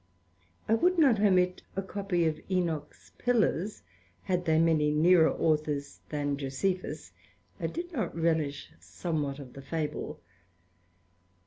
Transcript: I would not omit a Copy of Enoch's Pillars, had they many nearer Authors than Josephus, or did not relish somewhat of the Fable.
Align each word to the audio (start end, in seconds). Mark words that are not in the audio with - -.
I 0.67 0.73
would 0.73 0.97
not 0.97 1.19
omit 1.19 1.61
a 1.75 1.83
Copy 1.83 2.25
of 2.25 2.39
Enoch's 2.49 3.11
Pillars, 3.19 3.83
had 4.23 4.45
they 4.45 4.57
many 4.57 4.89
nearer 4.89 5.29
Authors 5.31 5.99
than 6.09 6.37
Josephus, 6.37 7.11
or 7.59 7.67
did 7.67 7.91
not 7.91 8.15
relish 8.19 8.71
somewhat 8.79 9.37
of 9.37 9.53
the 9.53 9.61
Fable. 9.61 10.19